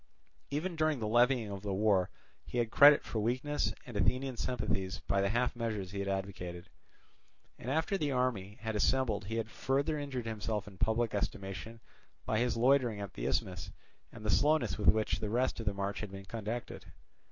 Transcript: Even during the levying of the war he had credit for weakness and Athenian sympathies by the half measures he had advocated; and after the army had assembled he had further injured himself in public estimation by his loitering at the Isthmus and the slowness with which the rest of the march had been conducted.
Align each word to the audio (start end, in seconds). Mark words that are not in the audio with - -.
Even 0.49 0.75
during 0.75 0.97
the 0.97 1.07
levying 1.07 1.51
of 1.51 1.61
the 1.61 1.75
war 1.75 2.09
he 2.43 2.57
had 2.57 2.71
credit 2.71 3.03
for 3.03 3.19
weakness 3.19 3.71
and 3.85 3.95
Athenian 3.95 4.35
sympathies 4.35 4.99
by 5.07 5.21
the 5.21 5.29
half 5.29 5.55
measures 5.55 5.91
he 5.91 5.99
had 5.99 6.07
advocated; 6.07 6.69
and 7.59 7.69
after 7.69 7.99
the 7.99 8.11
army 8.11 8.57
had 8.61 8.75
assembled 8.75 9.25
he 9.25 9.35
had 9.35 9.51
further 9.51 9.99
injured 9.99 10.25
himself 10.25 10.67
in 10.67 10.79
public 10.79 11.13
estimation 11.13 11.79
by 12.25 12.39
his 12.39 12.57
loitering 12.57 12.99
at 12.99 13.13
the 13.13 13.27
Isthmus 13.27 13.69
and 14.11 14.25
the 14.25 14.31
slowness 14.31 14.75
with 14.75 14.87
which 14.87 15.19
the 15.19 15.29
rest 15.29 15.59
of 15.59 15.67
the 15.67 15.73
march 15.75 15.99
had 15.99 16.09
been 16.11 16.25
conducted. 16.25 16.83